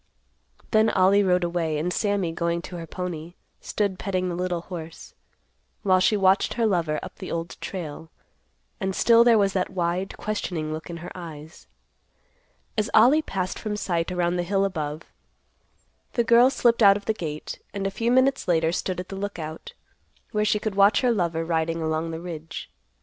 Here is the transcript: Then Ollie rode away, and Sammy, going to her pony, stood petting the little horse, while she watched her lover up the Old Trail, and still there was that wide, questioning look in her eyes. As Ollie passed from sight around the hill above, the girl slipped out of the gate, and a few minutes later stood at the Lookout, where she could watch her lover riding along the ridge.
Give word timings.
Then 0.71 0.89
Ollie 0.89 1.21
rode 1.21 1.43
away, 1.43 1.77
and 1.77 1.93
Sammy, 1.93 2.31
going 2.31 2.63
to 2.63 2.77
her 2.77 2.87
pony, 2.87 3.35
stood 3.59 3.99
petting 3.99 4.29
the 4.29 4.35
little 4.35 4.61
horse, 4.61 5.13
while 5.83 5.99
she 5.99 6.17
watched 6.17 6.55
her 6.55 6.65
lover 6.65 6.99
up 7.03 7.17
the 7.17 7.29
Old 7.31 7.55
Trail, 7.61 8.09
and 8.79 8.95
still 8.95 9.23
there 9.23 9.37
was 9.37 9.53
that 9.53 9.69
wide, 9.69 10.17
questioning 10.17 10.73
look 10.73 10.89
in 10.89 10.97
her 11.05 11.11
eyes. 11.13 11.67
As 12.75 12.89
Ollie 12.95 13.21
passed 13.21 13.59
from 13.59 13.75
sight 13.77 14.11
around 14.11 14.37
the 14.37 14.41
hill 14.41 14.65
above, 14.65 15.03
the 16.13 16.23
girl 16.23 16.49
slipped 16.49 16.81
out 16.81 16.97
of 16.97 17.05
the 17.05 17.13
gate, 17.13 17.61
and 17.71 17.85
a 17.85 17.91
few 17.91 18.09
minutes 18.11 18.47
later 18.47 18.71
stood 18.71 18.99
at 18.99 19.09
the 19.09 19.15
Lookout, 19.15 19.73
where 20.31 20.43
she 20.45 20.57
could 20.57 20.73
watch 20.73 21.01
her 21.01 21.11
lover 21.11 21.45
riding 21.45 21.79
along 21.79 22.09
the 22.09 22.19
ridge. 22.19 22.71